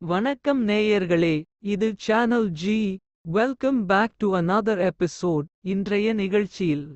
வணக்கம் 0.00 0.68
நேயர்களே 0.68 1.42
இது 1.60 1.94
channel 1.96 2.48
G 2.50 2.98
welcome 3.20 3.86
back 3.86 4.14
to 4.16 4.36
another 4.36 4.90
episode 4.90 5.46
இன்றைய 5.60 6.12
நிகழ்ச்சியில் 6.12 6.94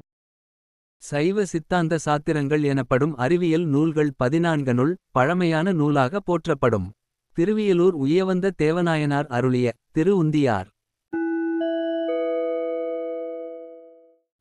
சைவ 0.97 1.44
சித்தாந்த 1.44 1.99
சாத்திரங்கள் 2.04 2.62
எனப்படும் 2.62 3.17
அறிவியல் 3.17 3.65
நூல்கள் 3.65 4.12
பதினான்கனுள் 4.25 4.94
பழமையான 5.11 5.72
நூலாக 5.72 6.21
போற்றப்படும். 6.21 6.90
திருவியலூர் 7.37 7.94
உயவந்த 7.94 8.53
தேவநாயனார் 8.62 9.26
அருளிய 9.26 9.72
திரு 9.93 10.25
உந்தியார். 10.25 10.66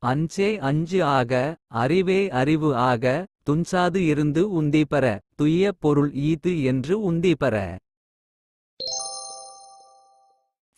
அஞ்சே 0.02 0.58
அஞ்சு 0.58 1.04
ஆக 1.04 1.56
அறிவே 1.66 2.30
அறிவு 2.30 2.76
ஆக 2.76 3.26
துன்சாது 3.50 3.96
இருந்து 3.96 4.62
உந்திபெற 4.62 5.18
துய்ய 5.42 5.72
பொருள் 5.78 6.12
ஈது 6.12 6.62
என்று 6.62 7.12
உந்திபெற. 7.12 7.76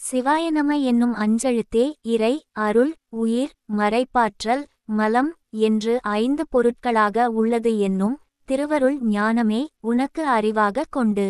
சிவாயநம 0.04 0.70
என்னும் 0.82 1.14
அஞ்செழுத்தே 1.14 1.84
இறை 2.14 2.34
அருள் 2.64 2.92
உயிர் 3.16 3.52
மறைப்பாற்றல் 3.76 4.64
மலம் 4.90 5.30
என்று 5.60 5.94
ஐந்து 6.14 6.44
பொருட்களாக 6.48 7.26
உள்ளது 7.30 7.72
என்னும் 7.78 8.16
திருவருள் 8.48 8.98
ஞானமே 9.10 9.62
உனக்கு 9.80 10.22
அறிவாக 10.28 10.86
கொண்டு. 10.90 11.26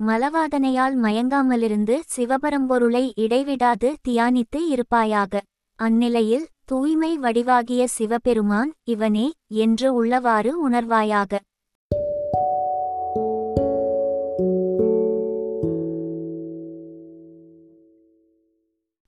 மலவாதனையால் 0.00 0.96
மயங்காமலிருந்து 1.02 1.94
சிவபரம்பொருளை 2.16 3.04
இடைவிடாது 3.16 3.90
தியானித்து 4.08 4.60
இருப்பாயாக. 4.68 5.42
அந்நிலையில் 5.78 6.46
தூய்மை 6.64 7.12
வடிவாகிய 7.18 7.82
சிவபெருமான் 7.88 8.70
இவனே 8.84 9.26
என்று 9.56 9.88
உள்ளவாறு 10.02 10.52
உணர்வாயாக. 10.66 11.40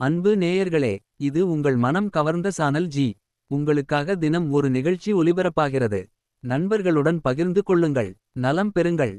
அன்பு 0.01 0.31
நேயர்களே 0.37 0.93
இது 1.19 1.41
உங்கள் 1.51 1.77
மனம் 1.77 2.09
கவர்ந்த 2.09 2.49
சானல் 2.51 2.87
ஜி. 2.87 3.07
உங்களுக்காக 3.51 4.15
தினம் 4.17 4.47
ஒரு 4.51 4.69
நிகழ்ச்சி 4.71 5.11
ஒலிபரப்பாகிறது. 5.15 6.01
நண்பர்களுடன் 6.45 7.19
பகிர்ந்து 7.21 7.63
கொள்ளுங்கள் 7.63 8.11
நலம் 8.45 8.71
பெறுங்கள். 8.75 9.15